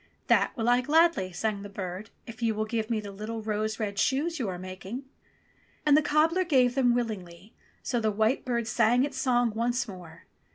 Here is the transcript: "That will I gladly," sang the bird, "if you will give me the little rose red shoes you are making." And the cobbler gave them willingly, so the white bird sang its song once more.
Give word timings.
"That 0.29 0.57
will 0.57 0.67
I 0.67 0.81
gladly," 0.81 1.31
sang 1.31 1.61
the 1.61 1.69
bird, 1.69 2.09
"if 2.25 2.41
you 2.41 2.55
will 2.55 2.65
give 2.65 2.89
me 2.89 2.99
the 2.99 3.11
little 3.11 3.43
rose 3.43 3.79
red 3.79 3.99
shoes 3.99 4.39
you 4.39 4.49
are 4.49 4.57
making." 4.57 5.03
And 5.85 5.95
the 5.95 6.01
cobbler 6.01 6.43
gave 6.43 6.73
them 6.73 6.95
willingly, 6.95 7.53
so 7.83 7.99
the 7.99 8.09
white 8.09 8.43
bird 8.43 8.65
sang 8.67 9.03
its 9.03 9.19
song 9.19 9.51
once 9.51 9.87
more. 9.87 10.25